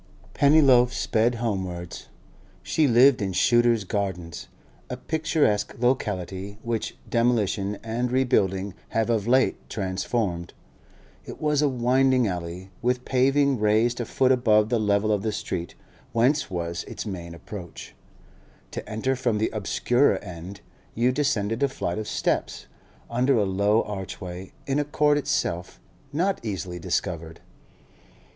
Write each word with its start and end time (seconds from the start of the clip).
Pennyloaf 0.33 0.91
sped 0.93 1.35
homewards. 1.35 2.07
She 2.63 2.87
lived 2.87 3.21
in 3.21 3.33
Shooter's 3.33 3.83
Gardens, 3.83 4.47
a 4.89 4.97
picturesque 4.97 5.75
locality 5.77 6.57
which 6.63 6.97
demolition 7.07 7.77
and 7.83 8.11
rebuilding 8.11 8.73
have 8.97 9.11
of 9.11 9.27
late 9.27 9.69
transformed. 9.69 10.55
It 11.23 11.39
was 11.39 11.61
a 11.61 11.69
winding 11.69 12.25
alley, 12.27 12.71
with 12.81 13.05
paving 13.05 13.59
raised 13.59 14.01
a 14.01 14.05
foot 14.05 14.31
above 14.31 14.69
the 14.69 14.79
level 14.79 15.11
of 15.11 15.21
the 15.21 15.31
street 15.31 15.75
whence 16.13 16.49
was 16.49 16.83
its 16.85 17.05
main 17.05 17.35
approach. 17.35 17.93
To 18.71 18.89
enter 18.89 19.15
from 19.15 19.37
the 19.37 19.51
obscurer 19.53 20.17
end, 20.23 20.61
you 20.95 21.11
descended 21.11 21.61
a 21.61 21.67
flight 21.69 21.99
of 21.99 22.07
steps, 22.07 22.65
under 23.07 23.37
a 23.37 23.45
low 23.45 23.83
archway, 23.83 24.51
in 24.65 24.79
a 24.79 24.83
court 24.83 25.19
itself 25.19 25.79
not 26.11 26.43
easily 26.43 26.79
discovered. 26.79 27.39